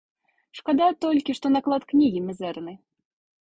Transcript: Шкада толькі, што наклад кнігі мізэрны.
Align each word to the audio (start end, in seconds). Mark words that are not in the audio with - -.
Шкада 0.59 0.87
толькі, 1.05 1.35
што 1.41 1.51
наклад 1.57 1.85
кнігі 1.93 2.25
мізэрны. 2.31 2.73